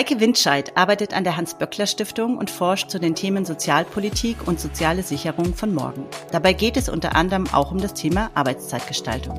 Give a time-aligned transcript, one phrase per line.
[0.00, 5.54] Eike Windscheid arbeitet an der Hans-Böckler-Stiftung und forscht zu den Themen Sozialpolitik und soziale Sicherung
[5.54, 6.06] von morgen.
[6.32, 9.38] Dabei geht es unter anderem auch um das Thema Arbeitszeitgestaltung.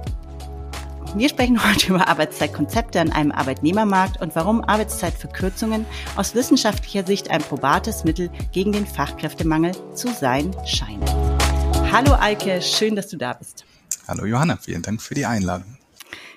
[1.16, 7.42] Wir sprechen heute über Arbeitszeitkonzepte an einem Arbeitnehmermarkt und warum Arbeitszeitverkürzungen aus wissenschaftlicher Sicht ein
[7.42, 11.04] probates Mittel gegen den Fachkräftemangel zu sein scheinen.
[11.92, 13.66] Hallo Eike, schön, dass du da bist.
[14.08, 15.81] Hallo Johanna, vielen Dank für die Einladung.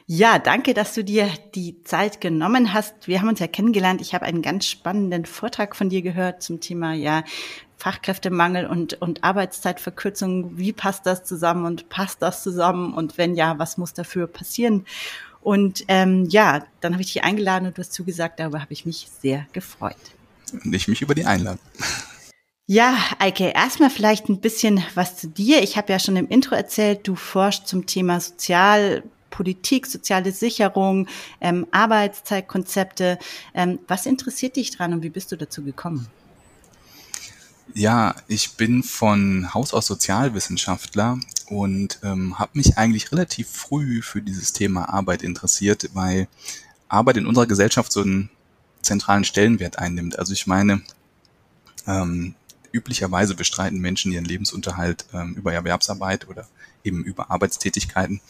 [0.07, 3.09] Ja, danke, dass du dir die Zeit genommen hast.
[3.09, 4.03] Wir haben uns ja kennengelernt.
[4.03, 7.25] Ich habe einen ganz spannenden Vortrag von dir gehört zum Thema ja
[7.79, 10.59] Fachkräftemangel und, und Arbeitszeitverkürzung.
[10.59, 12.93] Wie passt das zusammen und passt das zusammen?
[12.93, 14.85] Und wenn ja, was muss dafür passieren?
[15.41, 18.41] Und ähm, ja, dann habe ich dich eingeladen und du hast zugesagt.
[18.41, 19.97] Darüber habe ich mich sehr gefreut.
[20.53, 21.61] Und ich mich über die Einladung.
[22.67, 25.63] Ja, Eike, erstmal vielleicht ein bisschen was zu dir.
[25.63, 29.03] Ich habe ja schon im Intro erzählt, du forschst zum Thema Sozial
[29.35, 31.09] Politik, soziale Sicherung,
[31.41, 33.19] ähm, Arbeitszeitkonzepte.
[33.53, 36.07] Ähm, was interessiert dich dran und wie bist du dazu gekommen?
[37.73, 41.19] Ja, ich bin von Haus aus Sozialwissenschaftler
[41.49, 46.29] und ähm, habe mich eigentlich relativ früh für dieses Thema Arbeit interessiert, weil
[46.89, 48.31] Arbeit in unserer Gesellschaft so einen
[48.83, 50.17] zentralen Stellenwert einnimmt.
[50.17, 50.83] Also ich meine,
[51.89, 52.37] ähm,
[52.71, 56.47] üblicherweise bestreiten Menschen ihren Lebensunterhalt ähm, über Erwerbsarbeit oder
[56.85, 58.21] eben über Arbeitstätigkeiten.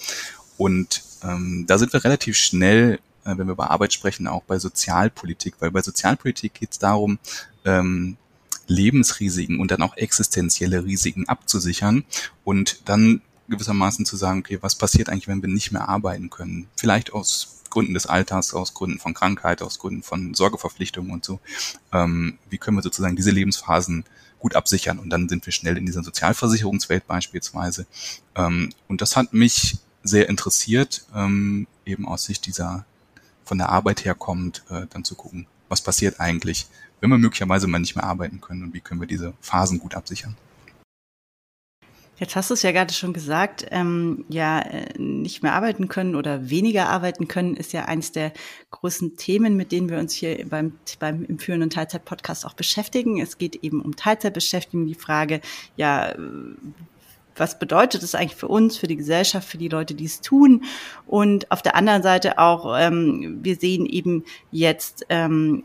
[0.57, 4.59] Und ähm, da sind wir relativ schnell, äh, wenn wir über Arbeit sprechen, auch bei
[4.59, 7.19] Sozialpolitik, weil bei Sozialpolitik geht es darum,
[7.65, 8.17] ähm,
[8.67, 12.05] Lebensrisiken und dann auch existenzielle Risiken abzusichern
[12.45, 16.69] und dann gewissermaßen zu sagen, okay, was passiert eigentlich, wenn wir nicht mehr arbeiten können?
[16.77, 21.41] Vielleicht aus Gründen des Alters, aus Gründen von Krankheit, aus Gründen von Sorgeverpflichtungen und so.
[21.93, 24.05] Ähm, wie können wir sozusagen diese Lebensphasen
[24.39, 24.99] gut absichern?
[24.99, 27.87] Und dann sind wir schnell in dieser Sozialversicherungswelt beispielsweise.
[28.37, 32.85] Ähm, und das hat mich sehr interessiert, ähm, eben aus Sicht dieser
[33.45, 36.67] von der Arbeit herkommt, äh, dann zu gucken, was passiert eigentlich,
[37.01, 39.95] wenn wir möglicherweise mal nicht mehr arbeiten können und wie können wir diese Phasen gut
[39.95, 40.37] absichern.
[42.17, 46.15] Jetzt hast du es ja gerade schon gesagt, ähm, ja, äh, nicht mehr arbeiten können
[46.15, 48.33] oder weniger arbeiten können, ist ja eines der
[48.71, 53.21] großen Themen, mit denen wir uns hier beim, beim im Führen und Teilzeit-Podcast auch beschäftigen.
[53.21, 55.41] Es geht eben um Teilzeitbeschäftigung, die Frage,
[55.77, 56.15] ja,
[57.37, 60.65] was bedeutet das eigentlich für uns, für die Gesellschaft, für die Leute, die es tun?
[61.07, 65.65] Und auf der anderen Seite auch, ähm, wir sehen eben jetzt ähm,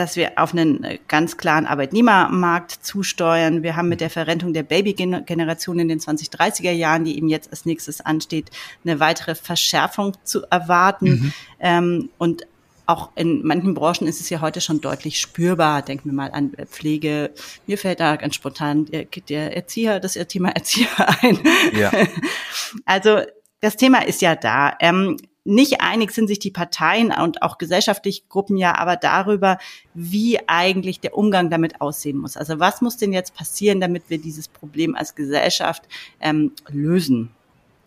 [0.00, 3.62] dass wir auf einen ganz klaren Arbeitnehmermarkt zusteuern.
[3.62, 7.66] Wir haben mit der Verrentung der Babygeneration in den 2030er Jahren, die eben jetzt als
[7.66, 8.50] nächstes ansteht,
[8.82, 11.10] eine weitere Verschärfung zu erwarten.
[11.10, 11.32] Mhm.
[11.60, 12.46] Ähm, und
[12.90, 15.82] auch in manchen Branchen ist es ja heute schon deutlich spürbar.
[15.82, 17.32] Denken wir mal an Pflege.
[17.66, 20.88] Mir fällt da ganz spontan der, der Erzieher, das Thema Erzieher
[21.22, 21.38] ein.
[21.72, 21.92] Ja.
[22.84, 23.22] Also
[23.60, 24.74] das Thema ist ja da.
[24.78, 29.58] Ähm, nicht einig sind sich die Parteien und auch gesellschaftliche Gruppen ja aber darüber,
[29.94, 32.36] wie eigentlich der Umgang damit aussehen muss.
[32.36, 35.84] Also was muss denn jetzt passieren, damit wir dieses Problem als Gesellschaft
[36.20, 37.30] ähm, lösen?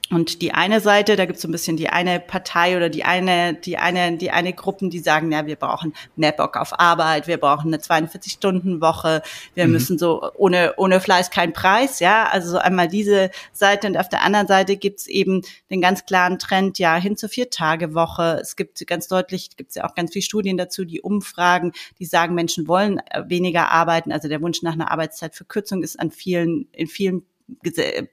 [0.10, 3.04] Und die eine Seite, da gibt es so ein bisschen die eine Partei oder die
[3.04, 7.28] eine, die eine, die eine Gruppen, die sagen, ja, wir brauchen mehr Bock auf Arbeit,
[7.28, 9.24] wir brauchen eine 42-Stunden-Woche,
[9.56, 9.72] wir mhm.
[9.72, 12.28] müssen so ohne, ohne Fleiß kein Preis, ja.
[12.30, 15.42] Also so einmal diese Seite und auf der anderen Seite gibt's eben
[15.72, 18.40] den ganz klaren Trend, ja, hin zur Vier-Tage-Woche.
[18.42, 22.36] Es gibt ganz deutlich, gibt's ja auch ganz viele Studien dazu, die Umfragen, die sagen,
[22.36, 24.12] Menschen wollen äh, weniger arbeiten.
[24.12, 27.24] Also der Wunsch nach einer Arbeitszeitverkürzung ist an vielen, in vielen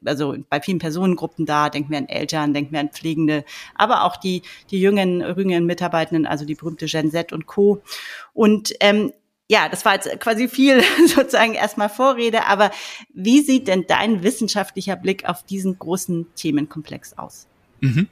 [0.05, 4.17] also bei vielen Personengruppen da, denken wir an Eltern, denken wir an Pflegende, aber auch
[4.17, 7.83] die, die jungen, jüngeren Mitarbeitenden, also die berühmte Gen Z und Co.
[8.33, 9.13] Und ähm,
[9.49, 12.71] ja, das war jetzt quasi viel sozusagen erstmal Vorrede, aber
[13.13, 17.49] wie sieht denn dein wissenschaftlicher Blick auf diesen großen Themenkomplex aus?
[17.81, 18.09] Mhm.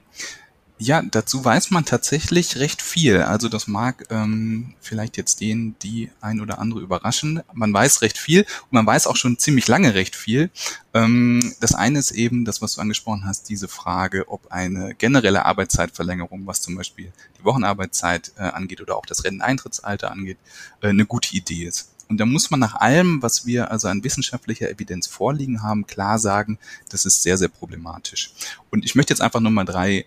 [0.81, 3.21] Ja, dazu weiß man tatsächlich recht viel.
[3.21, 7.43] Also das mag ähm, vielleicht jetzt den, die ein oder andere überraschen.
[7.51, 10.49] Man weiß recht viel und man weiß auch schon ziemlich lange recht viel.
[10.93, 15.45] Ähm, das eine ist eben das, was du angesprochen hast, diese Frage, ob eine generelle
[15.45, 20.37] Arbeitszeitverlängerung, was zum Beispiel die Wochenarbeitszeit äh, angeht oder auch das Renteneintrittsalter angeht,
[20.79, 21.93] äh, eine gute Idee ist.
[22.07, 26.19] Und da muss man nach allem, was wir also an wissenschaftlicher Evidenz vorliegen haben, klar
[26.19, 28.31] sagen, das ist sehr, sehr problematisch.
[28.71, 30.05] Und ich möchte jetzt einfach nur mal drei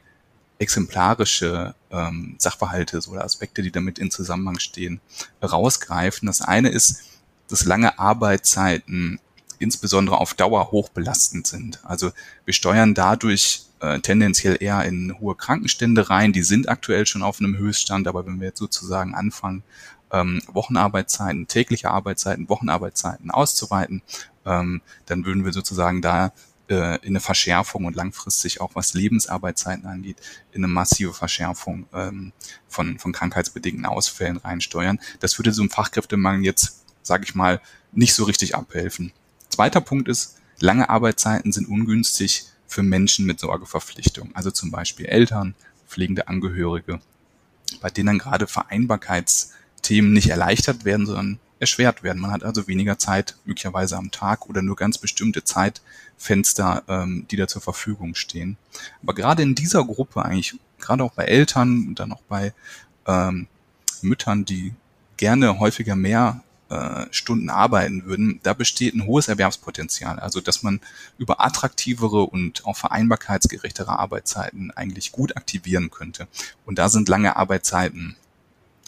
[0.62, 5.00] exemplarische ähm, Sachverhalte oder Aspekte, die damit in Zusammenhang stehen,
[5.42, 6.26] rausgreifen.
[6.26, 7.02] Das eine ist,
[7.48, 9.20] dass lange Arbeitszeiten
[9.58, 11.80] insbesondere auf Dauer hochbelastend sind.
[11.84, 12.12] Also
[12.44, 16.32] wir steuern dadurch äh, tendenziell eher in hohe Krankenstände rein.
[16.32, 19.62] Die sind aktuell schon auf einem Höchststand, aber wenn wir jetzt sozusagen anfangen,
[20.12, 24.02] ähm, Wochenarbeitszeiten, tägliche Arbeitszeiten, Wochenarbeitszeiten auszuweiten,
[24.44, 26.32] ähm, dann würden wir sozusagen da
[26.72, 30.16] äh, in eine Verschärfung und langfristig auch was Lebensarbeitszeiten angeht,
[30.52, 32.32] in eine massive Verschärfung ähm,
[32.66, 34.98] von, von krankheitsbedingten Ausfällen reinsteuern.
[35.20, 37.60] Das würde so einem Fachkräftemangel jetzt, sage ich mal,
[37.92, 39.12] nicht so richtig abhelfen.
[39.50, 45.54] Zweiter Punkt ist, lange Arbeitszeiten sind ungünstig für Menschen mit Sorgeverpflichtung, also zum Beispiel Eltern,
[45.86, 47.00] pflegende Angehörige,
[47.82, 52.20] bei denen gerade Vereinbarkeitsthemen nicht erleichtert werden, sondern erschwert werden.
[52.20, 57.36] Man hat also weniger Zeit möglicherweise am Tag oder nur ganz bestimmte Zeitfenster, ähm, die
[57.36, 58.58] da zur Verfügung stehen.
[59.02, 62.52] Aber gerade in dieser Gruppe eigentlich, gerade auch bei Eltern und dann auch bei
[63.06, 63.46] ähm,
[64.02, 64.74] Müttern, die
[65.16, 70.18] gerne häufiger mehr äh, Stunden arbeiten würden, da besteht ein hohes Erwerbspotenzial.
[70.18, 70.80] Also dass man
[71.16, 76.26] über attraktivere und auch vereinbarkeitsgerechtere Arbeitszeiten eigentlich gut aktivieren könnte.
[76.66, 78.16] Und da sind lange Arbeitszeiten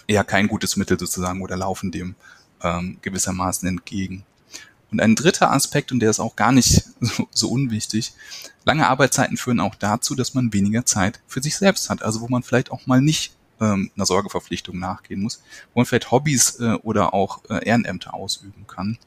[0.08, 2.16] eher kein gutes Mittel sozusagen oder laufen dem
[2.64, 4.24] ähm, gewissermaßen entgegen.
[4.90, 8.12] Und ein dritter Aspekt, und der ist auch gar nicht so, so unwichtig,
[8.64, 12.02] lange Arbeitszeiten führen auch dazu, dass man weniger Zeit für sich selbst hat.
[12.02, 16.10] Also wo man vielleicht auch mal nicht ähm, einer Sorgeverpflichtung nachgehen muss, wo man vielleicht
[16.10, 18.98] Hobbys äh, oder auch äh, Ehrenämter ausüben kann.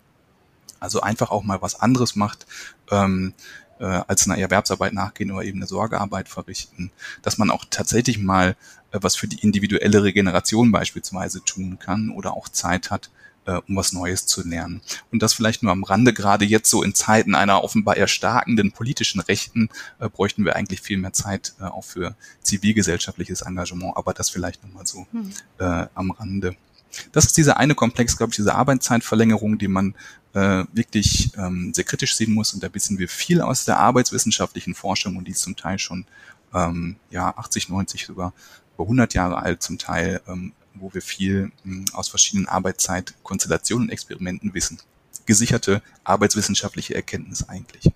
[0.79, 2.45] Also einfach auch mal was anderes macht,
[2.91, 3.33] ähm,
[3.79, 6.91] äh, als einer Erwerbsarbeit nachgehen oder eben eine Sorgearbeit verrichten.
[7.21, 8.55] Dass man auch tatsächlich mal
[8.91, 13.09] äh, was für die individuelle Regeneration beispielsweise tun kann oder auch Zeit hat,
[13.47, 14.81] äh, um was Neues zu lernen.
[15.11, 19.21] Und das vielleicht nur am Rande, gerade jetzt so in Zeiten einer offenbar erstarkenden politischen
[19.21, 24.29] Rechten, äh, bräuchten wir eigentlich viel mehr Zeit äh, auch für zivilgesellschaftliches Engagement, aber das
[24.29, 25.31] vielleicht nochmal so hm.
[25.59, 26.55] äh, am Rande.
[27.11, 29.95] Das ist dieser eine Komplex, glaube ich, diese Arbeitszeitverlängerung, die man
[30.33, 32.53] äh, wirklich ähm, sehr kritisch sehen muss.
[32.53, 36.05] Und da wissen wir viel aus der arbeitswissenschaftlichen Forschung und die ist zum Teil schon
[36.53, 38.33] ähm, ja 80, 90 sogar
[38.75, 43.91] über 100 Jahre alt zum Teil, ähm, wo wir viel hm, aus verschiedenen Arbeitszeitkonstellationen und
[43.91, 44.79] Experimenten wissen.
[45.25, 47.91] Gesicherte arbeitswissenschaftliche Erkenntnis eigentlich.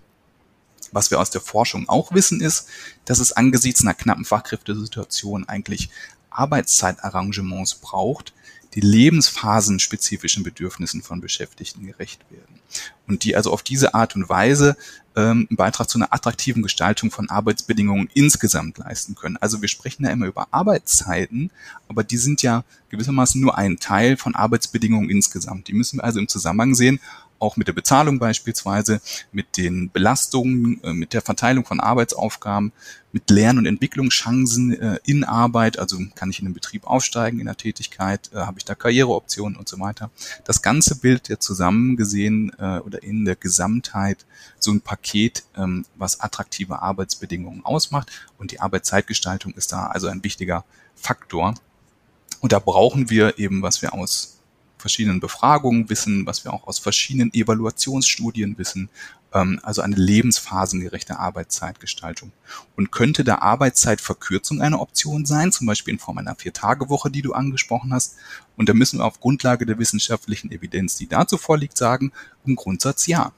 [0.92, 2.68] Was wir aus der Forschung auch wissen ist,
[3.06, 5.90] dass es angesichts einer knappen Fachkräftesituation eigentlich
[6.30, 8.34] Arbeitszeitarrangements braucht,
[8.74, 12.61] die lebensphasenspezifischen Bedürfnissen von Beschäftigten gerecht werden.
[13.08, 14.78] Und die also auf diese Art und Weise
[15.16, 19.38] ähm, einen Beitrag zu einer attraktiven Gestaltung von Arbeitsbedingungen insgesamt leisten können.
[19.38, 21.52] Also wir sprechen ja immer über Arbeitszeiten,
[21.90, 25.68] aber die sind ja gewissermaßen nur ein Teil von Arbeitsbedingungen insgesamt.
[25.68, 27.00] Die müssen wir also im Zusammenhang sehen,
[27.42, 29.02] auch mit der Bezahlung beispielsweise,
[29.32, 32.72] mit den Belastungen, äh, mit der Verteilung von Arbeitsaufgaben,
[33.12, 37.48] mit Lern- und Entwicklungschancen äh, in Arbeit, also kann ich in den Betrieb aufsteigen in
[37.48, 40.12] der Tätigkeit, äh, habe ich da Karriereoptionen und so weiter.
[40.46, 44.26] Das ganze Bild ja zusammen gesehen oder in der Gesamtheit
[44.60, 50.24] so ein Paket, ähm, was attraktive Arbeitsbedingungen ausmacht und die Arbeitszeitgestaltung ist da also ein
[50.24, 50.64] wichtiger
[50.96, 51.56] Faktor.
[52.40, 54.41] Und da brauchen wir eben, was wir aus
[54.82, 58.90] verschiedenen Befragungen wissen, was wir auch aus verschiedenen Evaluationsstudien wissen,
[59.34, 62.32] ähm, also eine lebensphasengerechte Arbeitszeitgestaltung.
[62.76, 67.34] Und könnte da Arbeitszeitverkürzung eine Option sein, zum Beispiel in Form einer Vier-Tage-Woche, die du
[67.34, 68.16] angesprochen hast?
[68.58, 72.12] Und da müssen wir auf Grundlage der wissenschaftlichen Evidenz, die dazu vorliegt, sagen,
[72.46, 73.32] im Grundsatz ja.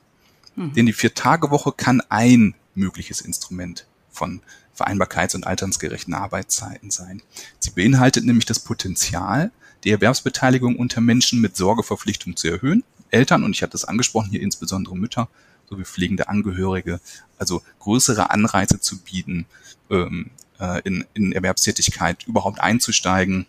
[0.55, 0.73] Mhm.
[0.73, 4.41] Denn die Vier-Tage-Woche kann ein mögliches Instrument von
[4.75, 7.21] vereinbarkeits- und alternsgerechten Arbeitszeiten sein.
[7.59, 9.51] Sie beinhaltet nämlich das Potenzial,
[9.83, 12.83] die Erwerbsbeteiligung unter Menschen mit Sorgeverpflichtung zu erhöhen.
[13.11, 15.29] Eltern, und ich hatte es angesprochen, hier insbesondere Mütter
[15.69, 16.99] sowie pflegende Angehörige,
[17.37, 19.45] also größere Anreize zu bieten,
[19.89, 23.45] ähm, äh, in, in Erwerbstätigkeit überhaupt einzusteigen,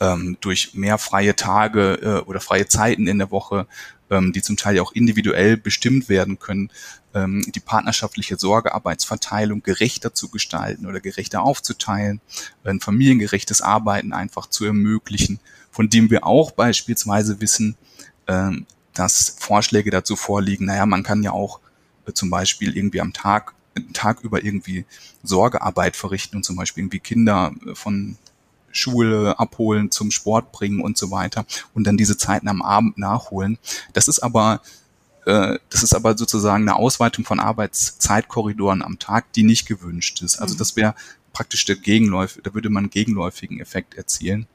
[0.00, 3.66] ähm, durch mehr freie Tage äh, oder freie Zeiten in der Woche,
[4.10, 6.70] ähm, die zum Teil ja auch individuell bestimmt werden können,
[7.14, 12.20] ähm, die partnerschaftliche Sorgearbeitsverteilung gerechter zu gestalten oder gerechter aufzuteilen,
[12.64, 15.40] ein familiengerechtes Arbeiten einfach zu ermöglichen,
[15.70, 17.76] von dem wir auch beispielsweise wissen,
[18.26, 21.60] ähm, dass Vorschläge dazu vorliegen, naja, man kann ja auch
[22.06, 23.54] äh, zum Beispiel irgendwie am Tag,
[23.92, 24.84] Tag über irgendwie
[25.22, 28.16] Sorgearbeit verrichten und zum Beispiel irgendwie Kinder äh, von
[28.70, 33.58] Schule abholen, zum Sport bringen und so weiter und dann diese Zeiten am Abend nachholen.
[33.92, 34.62] Das ist aber
[35.24, 40.38] das ist aber sozusagen eine Ausweitung von Arbeitszeitkorridoren am Tag, die nicht gewünscht ist.
[40.38, 40.58] Also mhm.
[40.58, 40.94] das wäre
[41.32, 44.46] praktisch der Gegenläuf, da würde man einen gegenläufigen Effekt erzielen.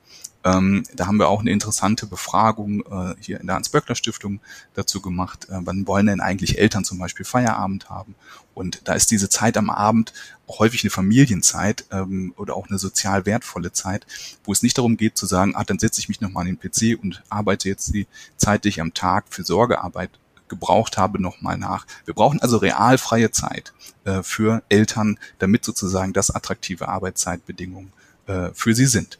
[0.45, 4.39] Ähm, da haben wir auch eine interessante Befragung äh, hier in der Hans-Böckler-Stiftung
[4.73, 5.47] dazu gemacht.
[5.49, 8.15] Äh, wann wollen denn eigentlich Eltern zum Beispiel Feierabend haben?
[8.53, 10.13] Und da ist diese Zeit am Abend
[10.47, 14.07] auch häufig eine Familienzeit ähm, oder auch eine sozial wertvolle Zeit,
[14.45, 16.59] wo es nicht darum geht zu sagen, ah, dann setze ich mich nochmal an den
[16.59, 18.07] PC und arbeite jetzt die
[18.37, 20.11] Zeit, die ich am Tag für Sorgearbeit
[20.49, 21.85] gebraucht habe, nochmal nach.
[22.05, 27.93] Wir brauchen also real freie Zeit äh, für Eltern, damit sozusagen das attraktive Arbeitszeitbedingungen
[28.27, 29.19] äh, für sie sind.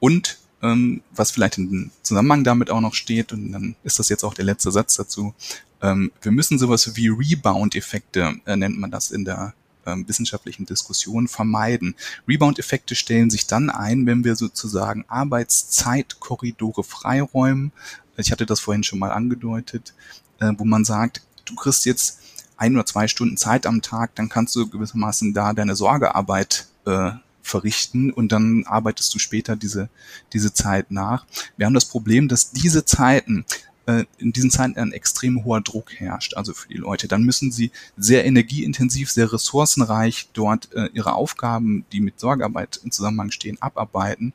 [0.00, 4.24] Und ähm, was vielleicht in Zusammenhang damit auch noch steht, und dann ist das jetzt
[4.24, 5.34] auch der letzte Satz dazu,
[5.82, 9.52] Ähm, wir müssen sowas wie Rebound-Effekte, äh, nennt man das in der
[9.84, 11.96] ähm, wissenschaftlichen Diskussion, vermeiden.
[12.28, 17.72] Rebound-Effekte stellen sich dann ein, wenn wir sozusagen Arbeitszeitkorridore freiräumen.
[18.16, 19.94] Ich hatte das vorhin schon mal angedeutet,
[20.38, 22.20] äh, wo man sagt, du kriegst jetzt
[22.56, 27.12] ein oder zwei Stunden Zeit am Tag, dann kannst du gewissermaßen da deine Sorgearbeit äh,
[27.42, 29.88] verrichten und dann arbeitest du später diese,
[30.32, 31.26] diese Zeit nach.
[31.56, 33.44] Wir haben das Problem, dass diese Zeiten
[33.86, 37.08] äh, in diesen Zeiten ein extrem hoher Druck herrscht, also für die Leute.
[37.08, 42.92] Dann müssen sie sehr energieintensiv, sehr ressourcenreich dort äh, ihre Aufgaben, die mit Sorgearbeit in
[42.92, 44.32] Zusammenhang stehen, abarbeiten.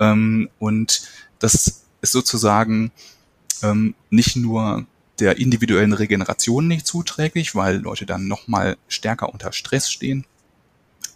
[0.00, 1.08] Ähm, und
[1.38, 2.90] das ist sozusagen
[3.62, 4.86] ähm, nicht nur
[5.18, 10.24] der individuellen Regeneration nicht zuträglich, weil Leute dann nochmal stärker unter Stress stehen,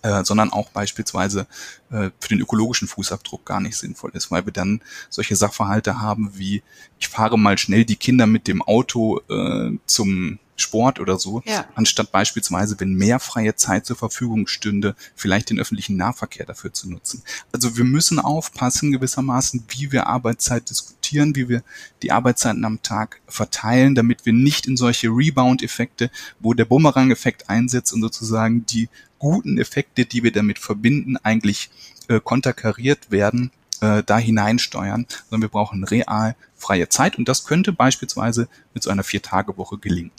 [0.02, 1.46] äh, sondern auch beispielsweise
[1.90, 6.32] äh, für den ökologischen Fußabdruck gar nicht sinnvoll ist, weil wir dann solche Sachverhalte haben
[6.36, 6.62] wie,
[6.98, 11.66] ich fahre mal schnell die Kinder mit dem Auto äh, zum Sport oder so, ja.
[11.74, 16.90] anstatt beispielsweise, wenn mehr freie Zeit zur Verfügung stünde, vielleicht den öffentlichen Nahverkehr dafür zu
[16.90, 17.22] nutzen.
[17.52, 21.62] Also wir müssen aufpassen gewissermaßen, wie wir Arbeitszeit diskutieren, wie wir
[22.02, 27.92] die Arbeitszeiten am Tag verteilen, damit wir nicht in solche Rebound-Effekte, wo der Bumerang-Effekt einsetzt
[27.92, 28.88] und sozusagen die
[29.18, 31.70] guten Effekte, die wir damit verbinden, eigentlich
[32.08, 33.50] äh, konterkariert werden,
[33.80, 38.90] äh, da hineinsteuern, sondern wir brauchen real freie Zeit und das könnte beispielsweise mit so
[38.90, 40.12] einer Vier-Tage-Woche gelingen.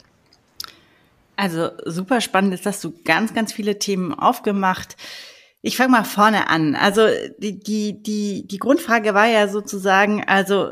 [1.36, 4.96] Also super spannend ist, dass du ganz, ganz viele Themen aufgemacht.
[5.66, 6.74] Ich fange mal vorne an.
[6.74, 7.06] Also
[7.38, 10.68] die, die, die, die Grundfrage war ja sozusagen, also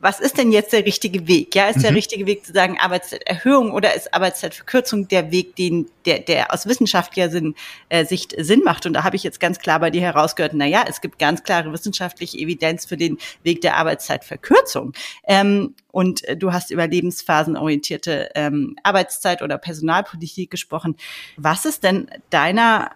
[0.00, 1.54] was ist denn jetzt der richtige Weg?
[1.54, 1.82] Ja, ist mhm.
[1.82, 6.64] der richtige Weg zu sagen Arbeitszeiterhöhung oder ist Arbeitszeitverkürzung der Weg, den der, der aus
[6.64, 7.54] wissenschaftlicher Sinn,
[7.90, 8.86] äh, Sicht Sinn macht?
[8.86, 11.42] Und da habe ich jetzt ganz klar bei dir herausgehört, na ja, es gibt ganz
[11.42, 14.94] klare wissenschaftliche Evidenz für den Weg der Arbeitszeitverkürzung.
[15.28, 20.96] Ähm, und äh, du hast über lebensphasenorientierte ähm, Arbeitszeit oder Personalpolitik gesprochen.
[21.36, 22.90] Was ist denn deiner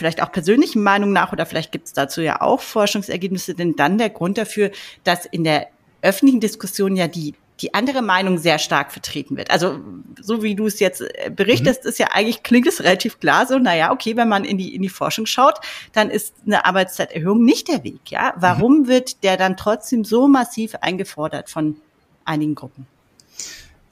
[0.00, 3.98] vielleicht auch persönlichen Meinung nach oder vielleicht gibt es dazu ja auch Forschungsergebnisse, denn dann
[3.98, 4.72] der Grund dafür,
[5.04, 5.68] dass in der
[6.02, 9.50] öffentlichen Diskussion ja die die andere Meinung sehr stark vertreten wird.
[9.50, 9.80] Also
[10.18, 11.90] so wie du es jetzt äh, berichtest, mhm.
[11.90, 14.82] ist ja eigentlich klingt es relativ klar so, naja, okay, wenn man in die in
[14.82, 15.60] die Forschung schaut,
[15.92, 18.32] dann ist eine Arbeitszeiterhöhung nicht der Weg, ja?
[18.36, 18.88] Warum mhm.
[18.88, 21.76] wird der dann trotzdem so massiv eingefordert von
[22.24, 22.86] einigen Gruppen?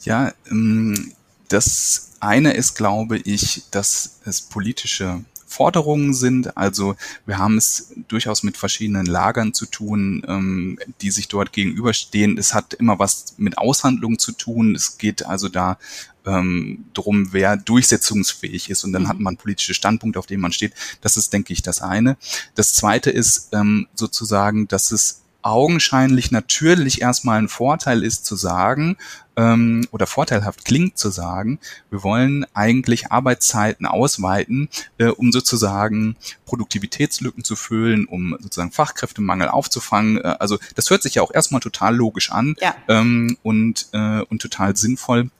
[0.00, 1.12] Ja, ähm,
[1.48, 6.56] das eine ist, glaube ich, dass es politische Forderungen sind.
[6.56, 6.94] Also
[7.26, 12.38] wir haben es durchaus mit verschiedenen Lagern zu tun, ähm, die sich dort gegenüberstehen.
[12.38, 14.74] Es hat immer was mit Aushandlungen zu tun.
[14.74, 15.78] Es geht also da
[16.26, 19.08] ähm, drum, wer durchsetzungsfähig ist und dann mhm.
[19.08, 20.74] hat man politische Standpunkte, auf denen man steht.
[21.00, 22.16] Das ist, denke ich, das eine.
[22.54, 28.96] Das zweite ist ähm, sozusagen, dass es augenscheinlich natürlich erstmal ein Vorteil ist zu sagen,
[29.38, 34.68] ähm, oder vorteilhaft klingt zu sagen, wir wollen eigentlich Arbeitszeiten ausweiten,
[34.98, 40.18] äh, um sozusagen Produktivitätslücken zu füllen, um sozusagen Fachkräftemangel aufzufangen.
[40.18, 42.74] Äh, also das hört sich ja auch erstmal total logisch an ja.
[42.88, 45.30] ähm, und, äh, und total sinnvoll.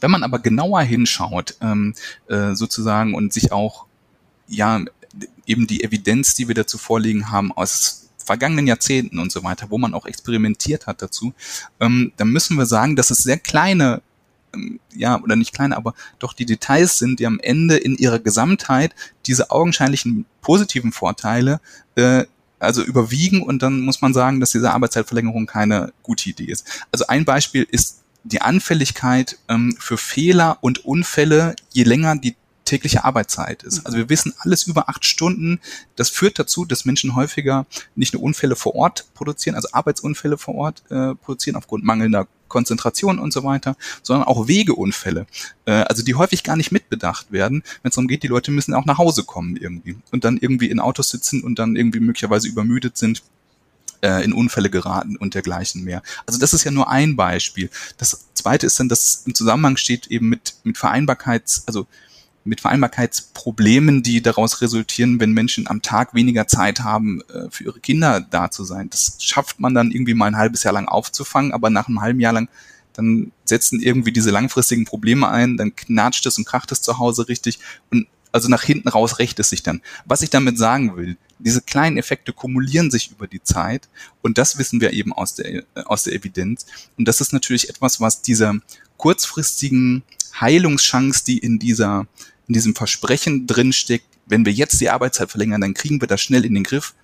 [0.00, 1.94] Wenn man aber genauer hinschaut, ähm,
[2.28, 3.84] äh, sozusagen und sich auch
[4.48, 4.80] ja
[5.46, 9.78] eben die Evidenz, die wir dazu vorliegen haben, aus vergangenen Jahrzehnten und so weiter, wo
[9.78, 11.32] man auch experimentiert hat dazu,
[11.80, 14.02] ähm, dann müssen wir sagen, dass es sehr kleine
[14.54, 18.18] ähm, ja, oder nicht kleine, aber doch die Details sind, die am Ende in ihrer
[18.18, 18.94] Gesamtheit
[19.26, 21.60] diese augenscheinlichen positiven Vorteile
[21.94, 22.24] äh,
[22.58, 26.66] also überwiegen und dann muss man sagen, dass diese Arbeitszeitverlängerung keine gute Idee ist.
[26.90, 32.34] Also ein Beispiel ist die Anfälligkeit ähm, für Fehler und Unfälle, je länger die
[32.66, 33.86] tägliche Arbeitszeit ist.
[33.86, 35.60] Also wir wissen alles über acht Stunden.
[35.94, 40.54] Das führt dazu, dass Menschen häufiger nicht nur Unfälle vor Ort produzieren, also Arbeitsunfälle vor
[40.56, 45.26] Ort äh, produzieren aufgrund mangelnder Konzentration und so weiter, sondern auch Wegeunfälle,
[45.64, 48.74] äh, also die häufig gar nicht mitbedacht werden, wenn es darum geht, die Leute müssen
[48.74, 52.46] auch nach Hause kommen irgendwie und dann irgendwie in Autos sitzen und dann irgendwie möglicherweise
[52.46, 53.22] übermüdet sind
[54.02, 56.02] äh, in Unfälle geraten und dergleichen mehr.
[56.26, 57.70] Also das ist ja nur ein Beispiel.
[57.98, 61.86] Das zweite ist dann, dass im Zusammenhang steht eben mit, mit Vereinbarkeits, also
[62.46, 67.80] mit Vereinbarkeitsproblemen, die daraus resultieren, wenn Menschen am Tag weniger Zeit haben, äh, für ihre
[67.80, 68.88] Kinder da zu sein.
[68.90, 72.20] Das schafft man dann irgendwie mal ein halbes Jahr lang aufzufangen, aber nach einem halben
[72.20, 72.48] Jahr lang
[72.94, 77.28] dann setzen irgendwie diese langfristigen Probleme ein, dann knatscht es und kracht es zu Hause
[77.28, 77.58] richtig
[77.90, 79.80] und also nach hinten raus rächt es sich dann.
[80.04, 83.88] Was ich damit sagen will, diese kleinen Effekte kumulieren sich über die Zeit
[84.22, 86.66] und das wissen wir eben aus der, aus der Evidenz.
[86.98, 88.56] Und das ist natürlich etwas, was dieser
[88.98, 90.02] kurzfristigen
[90.38, 92.06] Heilungschance, die in dieser
[92.48, 96.44] in diesem Versprechen drinsteckt, wenn wir jetzt die Arbeitszeit verlängern, dann kriegen wir das schnell
[96.44, 96.94] in den Griff.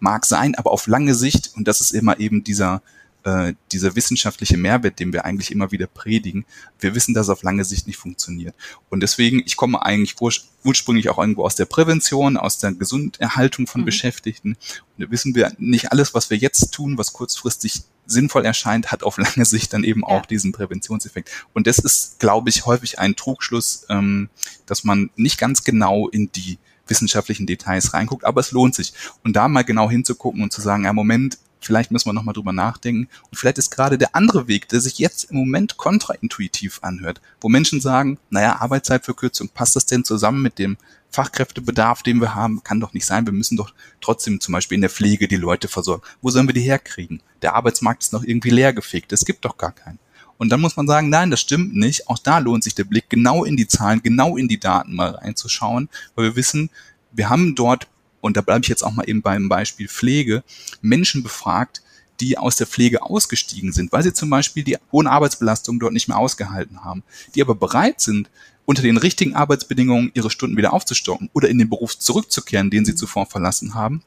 [0.00, 2.82] Mag sein, aber auf lange Sicht, und das ist immer eben dieser,
[3.28, 6.46] äh, dieser wissenschaftliche Mehrwert, den wir eigentlich immer wieder predigen,
[6.80, 8.54] wir wissen, dass es auf lange Sicht nicht funktioniert.
[8.88, 10.16] Und deswegen, ich komme eigentlich
[10.64, 13.86] ursprünglich auch irgendwo aus der Prävention, aus der Gesunderhaltung von mhm.
[13.86, 14.56] Beschäftigten.
[14.96, 19.02] Und da wissen wir, nicht alles, was wir jetzt tun, was kurzfristig sinnvoll erscheint, hat
[19.02, 21.30] auf lange Sicht dann eben auch diesen Präventionseffekt.
[21.52, 24.30] Und das ist, glaube ich, häufig ein Trugschluss, ähm,
[24.66, 28.94] dass man nicht ganz genau in die wissenschaftlichen Details reinguckt, aber es lohnt sich.
[29.22, 32.52] Und da mal genau hinzugucken und zu sagen, ja, Moment, vielleicht müssen wir nochmal drüber
[32.52, 33.08] nachdenken.
[33.30, 37.48] Und vielleicht ist gerade der andere Weg, der sich jetzt im Moment kontraintuitiv anhört, wo
[37.48, 40.76] Menschen sagen, naja, Arbeitszeitverkürzung, passt das denn zusammen mit dem
[41.10, 42.62] Fachkräftebedarf, den wir haben?
[42.62, 43.26] Kann doch nicht sein.
[43.26, 46.02] Wir müssen doch trotzdem zum Beispiel in der Pflege die Leute versorgen.
[46.20, 47.22] Wo sollen wir die herkriegen?
[47.42, 49.12] Der Arbeitsmarkt ist noch irgendwie leergefegt.
[49.12, 49.98] Es gibt doch gar keinen.
[50.36, 52.08] Und dann muss man sagen, nein, das stimmt nicht.
[52.08, 55.10] Auch da lohnt sich der Blick genau in die Zahlen, genau in die Daten mal
[55.10, 56.70] reinzuschauen, weil wir wissen,
[57.10, 57.88] wir haben dort
[58.20, 60.42] und da bleibe ich jetzt auch mal eben beim Beispiel Pflege,
[60.80, 61.82] Menschen befragt,
[62.20, 66.08] die aus der Pflege ausgestiegen sind, weil sie zum Beispiel die hohen Arbeitsbelastungen dort nicht
[66.08, 68.28] mehr ausgehalten haben, die aber bereit sind,
[68.64, 72.94] unter den richtigen Arbeitsbedingungen ihre Stunden wieder aufzustocken oder in den Beruf zurückzukehren, den sie
[72.94, 74.02] zuvor verlassen haben.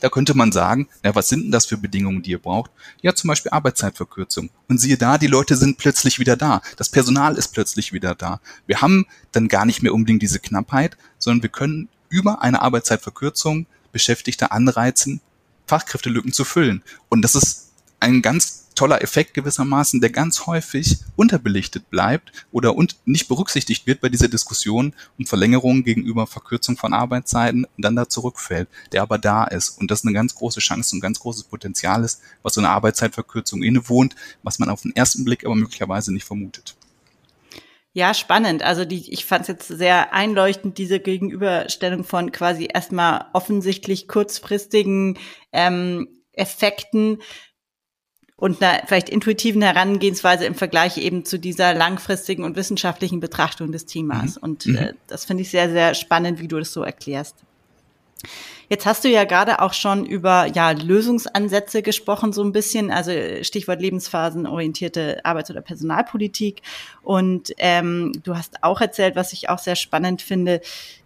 [0.00, 2.70] Da könnte man sagen, na, was sind denn das für Bedingungen, die ihr braucht?
[3.02, 4.50] Ja, zum Beispiel Arbeitszeitverkürzung.
[4.68, 6.62] Und siehe da, die Leute sind plötzlich wieder da.
[6.76, 8.40] Das Personal ist plötzlich wieder da.
[8.66, 13.66] Wir haben dann gar nicht mehr unbedingt diese Knappheit, sondern wir können über eine Arbeitszeitverkürzung
[13.92, 15.20] Beschäftigte anreizen,
[15.66, 16.82] Fachkräftelücken zu füllen.
[17.08, 22.96] Und das ist ein ganz toller Effekt gewissermaßen, der ganz häufig unterbelichtet bleibt oder und
[23.06, 28.08] nicht berücksichtigt wird bei dieser Diskussion um Verlängerung gegenüber Verkürzung von Arbeitszeiten und dann da
[28.08, 29.70] zurückfällt, der aber da ist.
[29.70, 32.70] Und das eine ganz große Chance und ein ganz großes Potenzial ist, was so eine
[32.70, 36.76] Arbeitszeitverkürzung innewohnt, was man auf den ersten Blick aber möglicherweise nicht vermutet.
[37.98, 38.62] Ja, spannend.
[38.62, 45.18] Also die, ich fand es jetzt sehr einleuchtend, diese Gegenüberstellung von quasi erstmal offensichtlich kurzfristigen
[45.52, 47.20] ähm, Effekten
[48.36, 53.84] und einer vielleicht intuitiven Herangehensweise im Vergleich eben zu dieser langfristigen und wissenschaftlichen Betrachtung des
[53.84, 54.36] Themas.
[54.36, 54.42] Mhm.
[54.42, 54.90] Und äh, mhm.
[55.08, 57.34] das finde ich sehr, sehr spannend, wie du das so erklärst.
[58.70, 63.12] Jetzt hast du ja gerade auch schon über ja, Lösungsansätze gesprochen, so ein bisschen, also
[63.42, 66.60] Stichwort lebensphasenorientierte Arbeits- oder Personalpolitik.
[67.02, 70.60] Und ähm, du hast auch erzählt, was ich auch sehr spannend finde,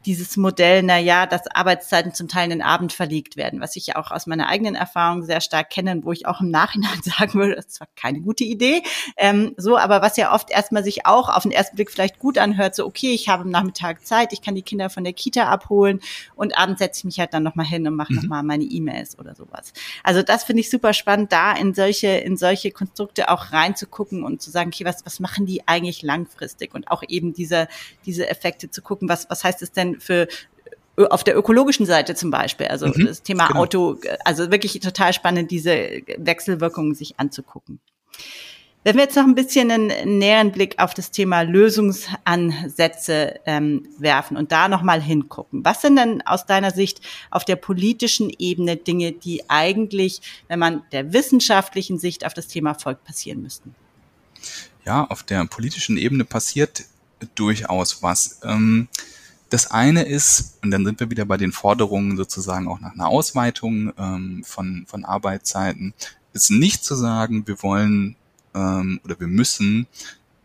[0.05, 3.97] dieses Modell, na ja, dass Arbeitszeiten zum Teil in den Abend verlegt werden, was ich
[3.97, 7.57] auch aus meiner eigenen Erfahrung sehr stark kenne, wo ich auch im Nachhinein sagen würde,
[7.57, 8.83] das war keine gute Idee.
[9.17, 12.39] Ähm, so, aber was ja oft erstmal sich auch auf den ersten Blick vielleicht gut
[12.39, 15.45] anhört, so okay, ich habe am Nachmittag Zeit, ich kann die Kinder von der Kita
[15.45, 16.01] abholen
[16.35, 18.21] und abends setze ich mich halt dann nochmal hin und mache mhm.
[18.21, 19.73] nochmal meine E-Mails oder sowas.
[20.03, 24.43] Also das finde ich super spannend, da in solche, in solche Konstrukte auch reinzugucken und
[24.43, 27.69] zu sagen, okay, was, was machen die eigentlich langfristig und auch eben diese,
[28.05, 30.29] diese Effekte zu gucken, was, was heißt es denn für
[30.97, 33.61] auf der ökologischen Seite zum Beispiel, also mhm, das Thema genau.
[33.61, 37.81] Auto, also wirklich total spannend, diese Wechselwirkungen sich anzugucken.
[38.85, 44.37] Wenn wir jetzt noch ein bisschen einen näheren Blick auf das Thema Lösungsansätze ähm, werfen
[44.37, 45.65] und da nochmal hingucken.
[45.65, 47.01] Was sind denn aus deiner Sicht
[47.31, 52.75] auf der politischen Ebene Dinge, die eigentlich, wenn man der wissenschaftlichen Sicht auf das Thema
[52.75, 53.77] folgt, passieren müssten?
[54.85, 56.83] Ja, auf der politischen Ebene passiert
[57.37, 58.41] durchaus was.
[58.43, 58.89] Ähm,
[59.53, 63.09] das eine ist, und dann sind wir wieder bei den Forderungen sozusagen auch nach einer
[63.09, 65.93] Ausweitung ähm, von, von Arbeitszeiten,
[66.33, 68.17] ist nicht zu sagen, wir wollen
[68.55, 69.87] ähm, oder wir müssen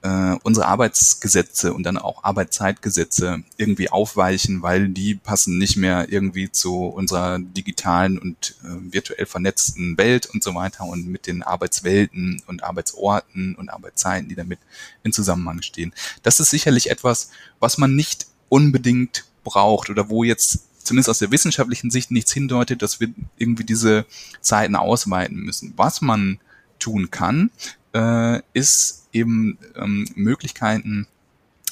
[0.02, 6.52] äh, unsere Arbeitsgesetze und dann auch Arbeitszeitgesetze irgendwie aufweichen, weil die passen nicht mehr irgendwie
[6.52, 12.43] zu unserer digitalen und äh, virtuell vernetzten Welt und so weiter und mit den Arbeitswelten
[12.46, 14.60] und Arbeitsorten und Arbeitszeiten, die damit
[15.04, 15.93] in Zusammenhang stehen.
[16.24, 21.31] Das ist sicherlich etwas, was man nicht unbedingt braucht oder wo jetzt zumindest aus der
[21.31, 24.05] wissenschaftlichen Sicht nichts hindeutet, dass wir irgendwie diese
[24.41, 25.73] Zeiten ausweiten müssen.
[25.75, 26.39] Was man
[26.79, 27.51] tun kann,
[27.93, 31.07] äh, ist eben ähm, Möglichkeiten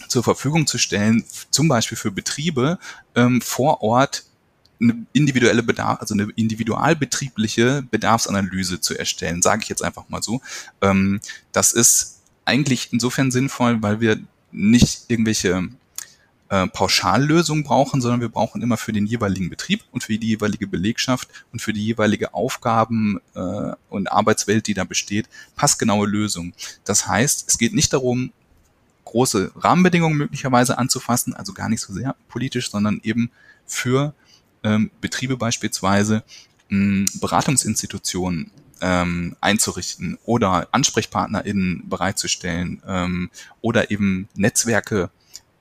[0.07, 2.77] zur Verfügung zu stellen, zum Beispiel für Betriebe
[3.15, 4.25] ähm, vor Ort
[4.81, 10.41] eine individuelle Bedarf, also eine individualbetriebliche Bedarfsanalyse zu erstellen, sage ich jetzt einfach mal so.
[10.81, 11.21] Ähm,
[11.53, 14.19] das ist eigentlich insofern sinnvoll, weil wir
[14.51, 15.69] nicht irgendwelche
[16.49, 20.67] äh, Pauschallösung brauchen, sondern wir brauchen immer für den jeweiligen Betrieb und für die jeweilige
[20.67, 26.53] Belegschaft und für die jeweilige Aufgaben äh, und Arbeitswelt, die da besteht, passgenaue Lösungen.
[26.83, 28.31] Das heißt, es geht nicht darum,
[29.05, 33.31] große Rahmenbedingungen möglicherweise anzufassen, also gar nicht so sehr politisch, sondern eben
[33.65, 34.13] für
[34.63, 36.23] ähm, Betriebe beispielsweise
[36.69, 43.29] mh, Beratungsinstitutionen ähm, einzurichten oder AnsprechpartnerInnen bereitzustellen ähm,
[43.61, 45.09] oder eben Netzwerke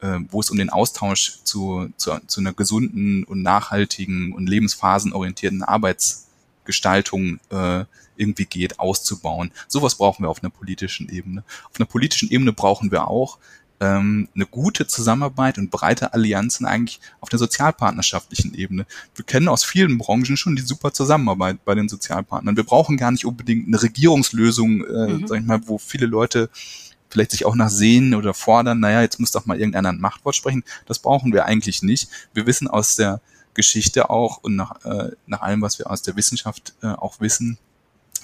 [0.04, 5.62] äh, wo es um den Austausch zu, zu, zu einer gesunden und nachhaltigen und lebensphasenorientierten
[5.62, 6.28] Arbeits,
[6.64, 7.84] Gestaltung äh,
[8.16, 9.50] irgendwie geht, auszubauen.
[9.68, 11.42] Sowas brauchen wir auf einer politischen Ebene.
[11.70, 13.38] Auf einer politischen Ebene brauchen wir auch
[13.80, 18.86] ähm, eine gute Zusammenarbeit und breite Allianzen eigentlich auf der sozialpartnerschaftlichen Ebene.
[19.14, 22.56] Wir kennen aus vielen Branchen schon die super Zusammenarbeit bei den Sozialpartnern.
[22.56, 25.26] Wir brauchen gar nicht unbedingt eine Regierungslösung, äh, mhm.
[25.26, 26.50] sag ich mal, wo viele Leute
[27.14, 30.34] vielleicht sich auch nach sehen oder fordern, naja, jetzt muss doch mal irgendeiner ein Machtwort
[30.34, 30.64] sprechen.
[30.86, 32.08] Das brauchen wir eigentlich nicht.
[32.34, 33.20] Wir wissen aus der
[33.54, 37.56] Geschichte auch und nach, äh, nach allem, was wir aus der Wissenschaft äh, auch wissen,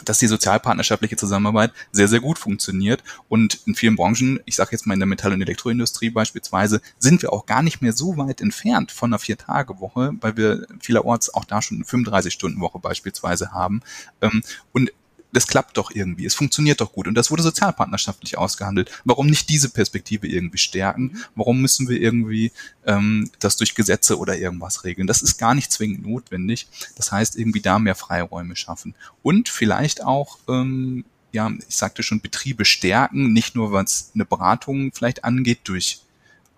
[0.05, 3.05] dass die sozialpartnerschaftliche Zusammenarbeit sehr, sehr gut funktioniert.
[3.29, 7.23] Und in vielen Branchen, ich sage jetzt mal in der Metall- und Elektroindustrie beispielsweise, sind
[7.23, 11.45] wir auch gar nicht mehr so weit entfernt von einer Vier-Tage-Woche, weil wir vielerorts auch
[11.45, 13.83] da schon eine 35-Stunden-Woche beispielsweise haben.
[14.21, 14.91] Ähm, und
[15.33, 18.91] das klappt doch irgendwie, es funktioniert doch gut und das wurde sozialpartnerschaftlich ausgehandelt.
[19.05, 21.23] Warum nicht diese Perspektive irgendwie stärken?
[21.35, 22.53] Warum müssen wir irgendwie
[22.87, 25.07] ähm, das durch Gesetze oder irgendwas regeln?
[25.07, 26.69] Das ist gar nicht zwingend notwendig.
[26.97, 32.21] Das heißt, irgendwie da mehr Freiräume schaffen und vielleicht auch ähm, ja, ich sagte schon,
[32.21, 36.01] Betriebe stärken, nicht nur was eine Beratung vielleicht angeht durch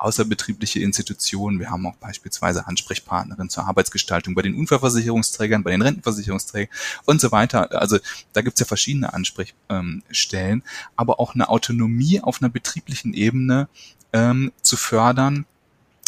[0.03, 1.59] außerbetriebliche Institutionen.
[1.59, 7.33] Wir haben auch beispielsweise Ansprechpartnerin zur Arbeitsgestaltung bei den Unfallversicherungsträgern, bei den Rentenversicherungsträgern und so
[7.33, 7.81] weiter.
[7.81, 7.99] Also
[8.33, 10.63] da gibt es ja verschiedene Ansprechstellen,
[10.97, 13.69] aber auch eine Autonomie auf einer betrieblichen Ebene
[14.13, 15.47] ähm, zu fördern,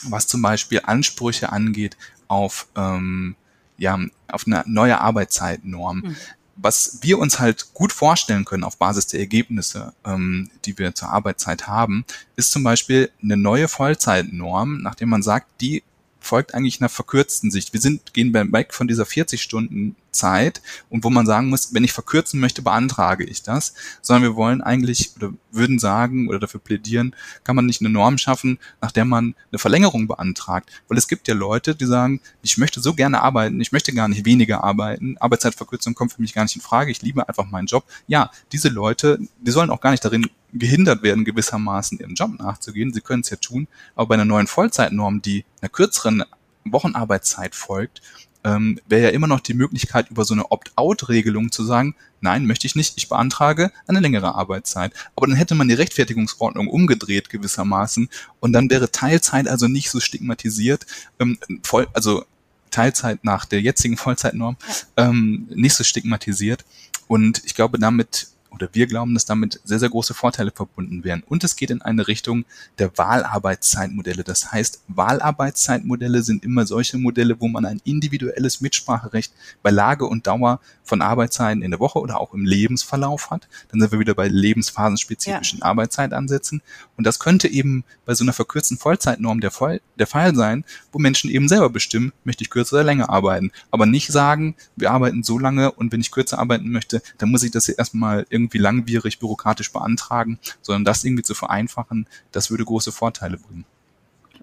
[0.05, 1.97] was zum Beispiel Ansprüche angeht
[2.29, 3.37] auf ähm,
[3.77, 5.99] ja, auf eine neue Arbeitszeitnorm.
[5.99, 6.17] Mhm
[6.57, 11.11] was wir uns halt gut vorstellen können auf Basis der Ergebnisse, ähm, die wir zur
[11.11, 12.05] Arbeitszeit haben,
[12.37, 15.83] ist zum Beispiel eine neue Vollzeitnorm, nachdem man sagt, die
[16.25, 17.73] folgt eigentlich einer verkürzten Sicht.
[17.73, 21.85] Wir sind, gehen weg von dieser 40 Stunden Zeit und wo man sagen muss, wenn
[21.85, 26.61] ich verkürzen möchte, beantrage ich das, sondern wir wollen eigentlich oder würden sagen oder dafür
[26.61, 31.09] plädieren, kann man nicht eine Norm schaffen, nach der man eine Verlängerung beantragt, weil es
[31.09, 34.65] gibt ja Leute, die sagen, ich möchte so gerne arbeiten, ich möchte gar nicht weniger
[34.65, 37.85] arbeiten, Arbeitszeitverkürzung kommt für mich gar nicht in Frage, ich liebe einfach meinen Job.
[38.07, 42.93] Ja, diese Leute, die sollen auch gar nicht darin gehindert werden, gewissermaßen ihren Job nachzugehen.
[42.93, 46.25] Sie können es ja tun, aber bei einer neuen Vollzeitnorm, die einer kürzeren
[46.65, 48.01] Wochenarbeitszeit folgt,
[48.45, 52.67] ähm, wäre ja immer noch die Möglichkeit, über so eine Opt-out-Regelung zu sagen, nein, möchte
[52.67, 54.93] ich nicht, ich beantrage eine längere Arbeitszeit.
[55.17, 58.09] Aber dann hätte man die Rechtfertigungsordnung umgedreht gewissermaßen
[58.41, 60.87] und dann wäre Teilzeit also nicht so stigmatisiert,
[61.19, 62.25] ähm, voll, also
[62.71, 64.57] Teilzeit nach der jetzigen Vollzeitnorm
[64.97, 66.65] ähm, nicht so stigmatisiert.
[67.09, 71.23] Und ich glaube, damit oder wir glauben, dass damit sehr, sehr große Vorteile verbunden wären.
[71.27, 72.45] Und es geht in eine Richtung
[72.79, 74.25] der Wahlarbeitszeitmodelle.
[74.25, 80.27] Das heißt, Wahlarbeitszeitmodelle sind immer solche Modelle, wo man ein individuelles Mitspracherecht bei Lage und
[80.27, 83.49] Dauer von Arbeitszeiten in der Woche oder auch im Lebensverlauf hat.
[83.71, 85.65] Dann sind wir wieder bei lebensphasenspezifischen ja.
[85.65, 86.63] Arbeitszeitansätzen.
[86.97, 90.99] Und das könnte eben bei so einer verkürzten Vollzeitnorm der Fall, der Fall sein, wo
[90.99, 93.51] Menschen eben selber bestimmen, möchte ich kürzer oder länger arbeiten.
[93.71, 97.43] Aber nicht sagen, wir arbeiten so lange und wenn ich kürzer arbeiten möchte, dann muss
[97.43, 102.51] ich das hier erstmal irgendwie irgendwie langwierig bürokratisch beantragen, sondern das irgendwie zu vereinfachen, das
[102.51, 103.65] würde große Vorteile bringen.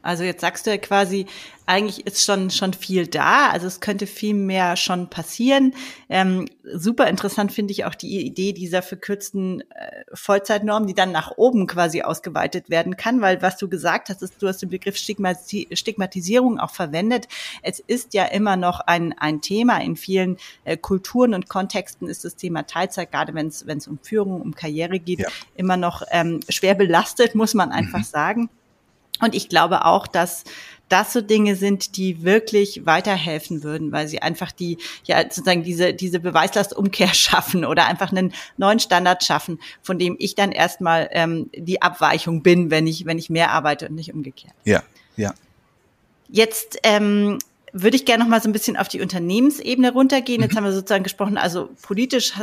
[0.01, 1.25] Also jetzt sagst du ja quasi,
[1.65, 5.73] eigentlich ist schon schon viel da, also es könnte viel mehr schon passieren.
[6.09, 11.31] Ähm, super interessant finde ich auch die Idee dieser verkürzten äh, Vollzeitnorm, die dann nach
[11.37, 14.97] oben quasi ausgeweitet werden kann, weil was du gesagt hast, ist, du hast den Begriff
[14.97, 17.27] Stigmati Stigmatisierung auch verwendet.
[17.61, 22.25] Es ist ja immer noch ein ein Thema in vielen äh, Kulturen und Kontexten ist
[22.25, 25.29] das Thema Teilzeit, gerade wenn es um Führung, um Karriere geht, ja.
[25.55, 28.03] immer noch ähm, schwer belastet, muss man einfach mhm.
[28.03, 28.49] sagen.
[29.21, 30.43] Und ich glaube auch, dass
[30.91, 35.93] das so Dinge sind, die wirklich weiterhelfen würden, weil sie einfach die, ja, sozusagen diese,
[35.93, 41.49] diese Beweislastumkehr schaffen oder einfach einen neuen Standard schaffen, von dem ich dann erstmal ähm,
[41.55, 44.53] die Abweichung bin, wenn ich, wenn ich mehr arbeite und nicht umgekehrt.
[44.65, 44.84] Ja,
[45.15, 45.34] ja.
[46.27, 47.39] Jetzt ähm,
[47.73, 50.41] würde ich gerne noch mal so ein bisschen auf die Unternehmensebene runtergehen.
[50.41, 50.57] Jetzt mhm.
[50.57, 52.34] haben wir sozusagen gesprochen, also politisch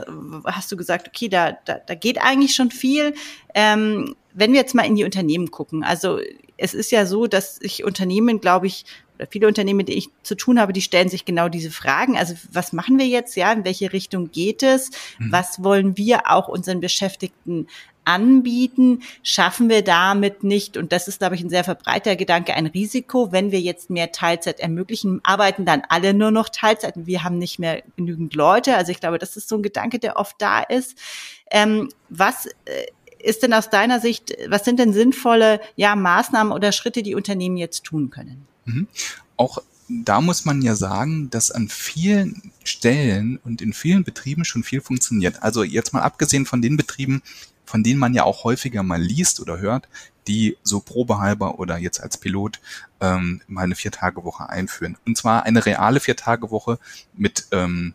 [0.45, 3.15] hast du gesagt, okay, da, da, da geht eigentlich schon viel.
[3.55, 6.19] Ähm, wenn wir jetzt mal in die Unternehmen gucken, also
[6.57, 8.85] es ist ja so, dass sich Unternehmen, glaube ich,
[9.17, 12.17] oder viele Unternehmen, mit denen ich zu tun habe, die stellen sich genau diese Fragen.
[12.17, 13.37] Also was machen wir jetzt?
[13.37, 14.91] Ja, in welche Richtung geht es?
[15.19, 15.33] Mhm.
[15.33, 17.67] Was wollen wir auch unseren Beschäftigten
[18.05, 19.03] anbieten?
[19.25, 23.33] Schaffen wir damit nicht, und das ist, glaube ich, ein sehr verbreiter Gedanke, ein Risiko,
[23.33, 27.39] wenn wir jetzt mehr Teilzeit ermöglichen, arbeiten dann alle nur noch Teilzeit und wir haben
[27.39, 28.77] nicht mehr genügend Leute.
[28.77, 30.97] Also ich glaube, das ist so ein Gedanke, der oft da ist.
[31.51, 32.87] Ähm, was äh,
[33.19, 37.57] ist denn aus deiner Sicht, was sind denn sinnvolle ja, Maßnahmen oder Schritte, die Unternehmen
[37.57, 38.47] jetzt tun können?
[38.65, 38.89] Mhm.
[39.37, 44.63] Auch da muss man ja sagen, dass an vielen Stellen und in vielen Betrieben schon
[44.63, 45.43] viel funktioniert.
[45.43, 47.23] Also jetzt mal abgesehen von den Betrieben,
[47.65, 49.89] von denen man ja auch häufiger mal liest oder hört,
[50.27, 52.61] die so probehalber oder jetzt als Pilot
[53.01, 54.97] ähm, mal eine Viertagewoche einführen.
[55.07, 56.79] Und zwar eine reale Viertagewoche
[57.15, 57.95] mit ähm,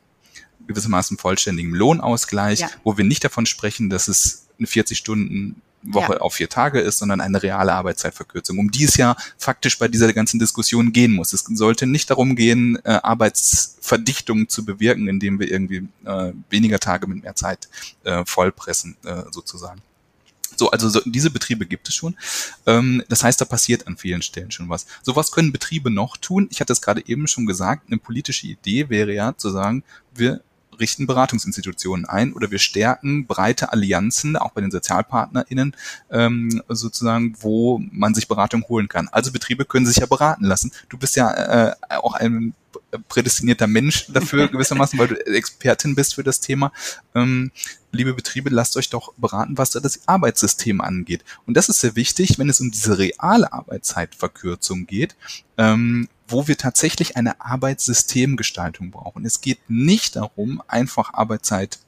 [0.68, 2.70] gewissermaßen vollständigem Lohnausgleich, ja.
[2.84, 6.20] wo wir nicht davon sprechen, dass es eine 40 Stunden Woche ja.
[6.20, 10.12] auf vier Tage ist, sondern eine reale Arbeitszeitverkürzung, um die es ja faktisch bei dieser
[10.14, 11.34] ganzen Diskussion gehen muss.
[11.34, 17.08] Es sollte nicht darum gehen, äh, Arbeitsverdichtung zu bewirken, indem wir irgendwie äh, weniger Tage
[17.08, 17.68] mit mehr Zeit
[18.04, 19.82] äh, vollpressen, äh, sozusagen.
[20.56, 22.16] So, also so, diese Betriebe gibt es schon.
[22.66, 24.86] Ähm, das heißt, da passiert an vielen Stellen schon was.
[25.02, 26.48] So was können Betriebe noch tun?
[26.52, 30.42] Ich hatte es gerade eben schon gesagt, eine politische Idee wäre ja zu sagen, wir
[30.80, 35.76] richten Beratungsinstitutionen ein oder wir stärken breite Allianzen, auch bei den SozialpartnerInnen,
[36.12, 39.10] ähm, sozusagen, wo man sich Beratung holen kann.
[39.10, 40.72] Also Betriebe können sich ja beraten lassen.
[40.90, 42.54] Du bist ja äh, auch ein
[43.08, 46.72] prädestinierter Mensch dafür gewissermaßen, weil du Expertin bist für das Thema.
[47.16, 47.52] Ähm,
[47.92, 51.24] liebe Betriebe, lasst euch doch beraten, was da das Arbeitssystem angeht.
[51.46, 55.16] Und das ist sehr wichtig, wenn es um diese reale Arbeitszeitverkürzung geht,
[55.58, 59.26] ähm, wo wir tatsächlich eine Arbeitssystemgestaltung brauchen.
[59.26, 61.80] Es geht nicht darum, einfach Arbeitszeit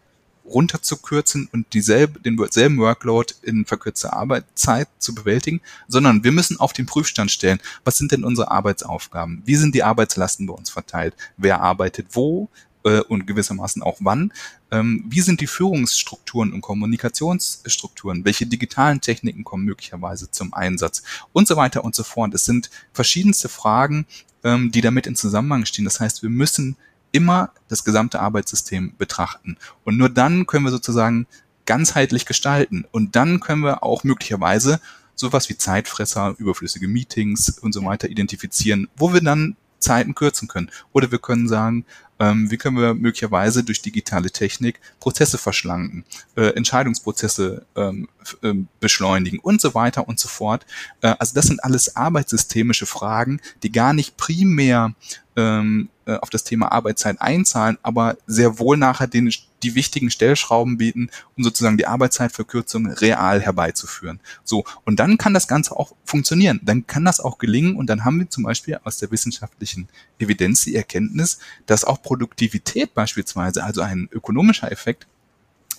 [0.45, 6.85] runterzukürzen und dieselbe, denselben Workload in verkürzter Arbeitszeit zu bewältigen, sondern wir müssen auf den
[6.85, 9.41] Prüfstand stellen, was sind denn unsere Arbeitsaufgaben?
[9.45, 11.15] Wie sind die Arbeitslasten bei uns verteilt?
[11.37, 12.49] Wer arbeitet wo?
[12.85, 14.31] Äh, und gewissermaßen auch wann.
[14.69, 18.23] Ähm, wie sind die Führungsstrukturen und Kommunikationsstrukturen?
[18.25, 21.01] Welche digitalen Techniken kommen möglicherweise zum Einsatz?
[21.33, 22.35] Und so weiter und so fort.
[22.35, 24.05] Es sind verschiedenste Fragen,
[24.43, 25.85] ähm, die damit in Zusammenhang stehen.
[25.85, 26.77] Das heißt, wir müssen
[27.11, 29.57] immer das gesamte Arbeitssystem betrachten.
[29.83, 31.25] Und nur dann können wir sozusagen
[31.65, 32.85] ganzheitlich gestalten.
[32.91, 34.79] Und dann können wir auch möglicherweise
[35.15, 40.71] sowas wie Zeitfresser, überflüssige Meetings und so weiter identifizieren, wo wir dann Zeiten kürzen können.
[40.91, 41.85] Oder wir können sagen,
[42.19, 48.07] ähm, wie können wir möglicherweise durch digitale Technik Prozesse verschlanken, äh, Entscheidungsprozesse ähm,
[48.41, 50.65] äh, beschleunigen und so weiter und so fort.
[51.01, 54.93] Äh, also das sind alles arbeitssystemische Fragen, die gar nicht primär
[55.35, 60.77] ähm, äh, auf das Thema Arbeitszeit einzahlen, aber sehr wohl nachher den, die wichtigen Stellschrauben
[60.77, 64.19] bieten, um sozusagen die Arbeitszeitverkürzung real herbeizuführen.
[64.43, 66.59] So, und dann kann das Ganze auch funktionieren.
[66.63, 70.63] Dann kann das auch gelingen und dann haben wir zum Beispiel aus der wissenschaftlichen Evidenz
[70.63, 75.07] die Erkenntnis, dass auch Produktivität beispielsweise, also ein ökonomischer Effekt,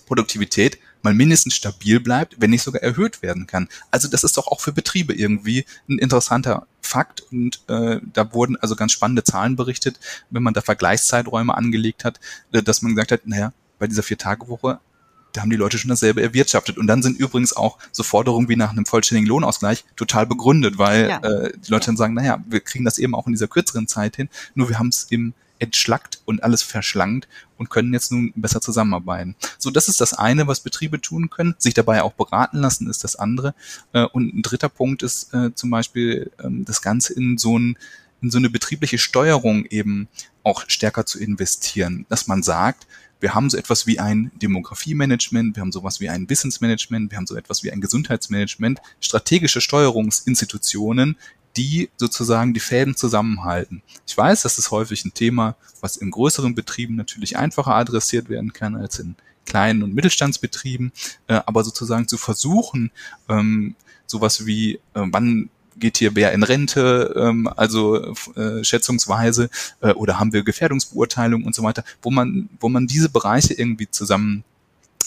[0.07, 3.68] Produktivität mal mindestens stabil bleibt, wenn nicht sogar erhöht werden kann.
[3.90, 8.56] Also das ist doch auch für Betriebe irgendwie ein interessanter Fakt und äh, da wurden
[8.56, 9.98] also ganz spannende Zahlen berichtet,
[10.30, 12.20] wenn man da Vergleichszeiträume angelegt hat,
[12.52, 14.80] äh, dass man gesagt hat, naja, bei dieser Vier-Tage-Woche
[15.37, 16.78] da haben die Leute schon dasselbe erwirtschaftet.
[16.78, 21.09] Und dann sind übrigens auch so Forderungen wie nach einem vollständigen Lohnausgleich total begründet, weil
[21.09, 21.18] ja.
[21.18, 24.16] äh, die Leute dann sagen, naja, wir kriegen das eben auch in dieser kürzeren Zeit
[24.16, 28.61] hin, nur wir haben es im entschlackt und alles verschlankt und können jetzt nun besser
[28.61, 29.37] zusammenarbeiten.
[29.59, 31.55] So, das ist das eine, was Betriebe tun können.
[31.59, 33.55] Sich dabei auch beraten lassen ist das andere.
[33.92, 37.79] Äh, und ein dritter Punkt ist äh, zum Beispiel ähm, das Ganze in so ein
[38.23, 40.09] in so eine betriebliche Steuerung eben
[40.42, 42.87] auch stärker zu investieren, dass man sagt,
[43.21, 47.27] wir haben so etwas wie ein Demografie-Management, wir haben sowas wie ein Wissensmanagement, wir haben
[47.27, 51.16] so etwas wie ein Gesundheitsmanagement, strategische Steuerungsinstitutionen,
[51.57, 53.83] die sozusagen die Fäden zusammenhalten.
[54.07, 58.53] Ich weiß, das ist häufig ein Thema, was in größeren Betrieben natürlich einfacher adressiert werden
[58.53, 59.16] kann als in
[59.47, 60.92] kleinen und Mittelstandsbetrieben,
[61.29, 62.90] äh, aber sozusagen zu versuchen,
[63.29, 69.92] ähm, sowas wie, äh, wann geht hier wer in Rente, ähm, also äh, schätzungsweise, äh,
[69.92, 74.45] oder haben wir Gefährdungsbeurteilung und so weiter, wo man, wo man diese Bereiche irgendwie zusammen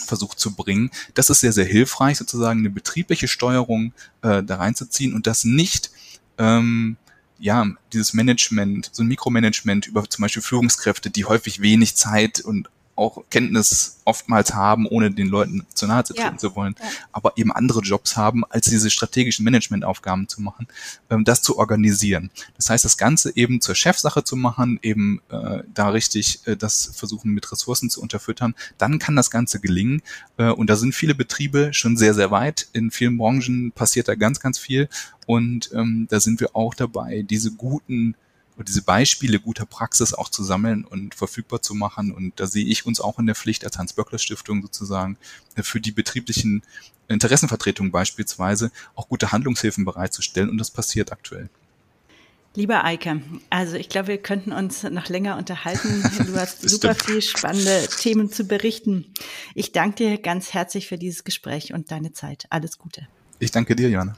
[0.05, 0.91] versucht zu bringen.
[1.13, 5.91] Das ist sehr, sehr hilfreich, sozusagen eine betriebliche Steuerung äh, da reinzuziehen und das nicht
[6.39, 6.97] ähm,
[7.37, 12.69] ja, dieses Management, so ein Mikromanagement über zum Beispiel Führungskräfte, die häufig wenig Zeit und
[12.99, 16.37] auch Kenntnis oftmals haben, ohne den Leuten zu nahe zu treten ja.
[16.37, 16.85] zu wollen, ja.
[17.11, 20.67] aber eben andere Jobs haben, als diese strategischen Managementaufgaben zu machen,
[21.09, 22.29] ähm, das zu organisieren.
[22.57, 26.91] Das heißt, das Ganze eben zur Chefsache zu machen, eben äh, da richtig äh, das
[26.93, 30.01] versuchen mit Ressourcen zu unterfüttern, dann kann das Ganze gelingen.
[30.37, 32.67] Äh, und da sind viele Betriebe schon sehr, sehr weit.
[32.73, 34.89] In vielen Branchen passiert da ganz, ganz viel.
[35.25, 38.15] Und ähm, da sind wir auch dabei, diese guten
[38.59, 42.11] und diese Beispiele guter Praxis auch zu sammeln und verfügbar zu machen.
[42.11, 45.17] Und da sehe ich uns auch in der Pflicht als Hans-Böckler-Stiftung sozusagen
[45.55, 46.61] äh, für die betrieblichen
[47.07, 50.49] Interessenvertretungen beispielsweise auch gute Handlungshilfen bereitzustellen.
[50.49, 51.49] Und das passiert aktuell.
[52.53, 56.03] Lieber Eike, also ich glaube, wir könnten uns noch länger unterhalten.
[56.25, 59.05] Du hast super viel spannende Themen zu berichten.
[59.55, 62.45] Ich danke dir ganz herzlich für dieses Gespräch und deine Zeit.
[62.49, 63.07] Alles Gute.
[63.39, 64.17] Ich danke dir, Johanna.